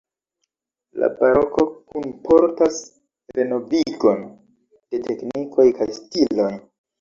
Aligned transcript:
La 1.01 1.09
baroko 1.17 1.65
kunportas 1.91 2.79
renovigon 3.41 4.25
de 4.95 5.03
teknikoj 5.11 5.69
kaj 5.83 5.89
stiloj. 6.01 6.51